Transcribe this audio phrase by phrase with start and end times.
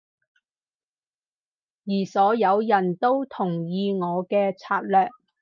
[1.85, 5.09] 而所有人都同意我嘅策略